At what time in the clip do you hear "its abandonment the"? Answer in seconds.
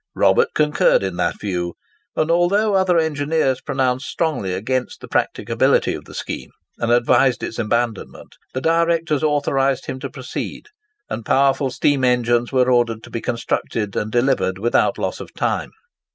7.43-8.61